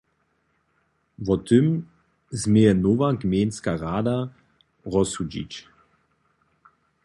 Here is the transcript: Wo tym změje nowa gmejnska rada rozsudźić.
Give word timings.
Wo 1.25 1.35
tym 1.47 1.67
změje 2.39 2.73
nowa 2.83 3.09
gmejnska 3.21 3.71
rada 3.83 4.17
rozsudźić. 4.93 5.53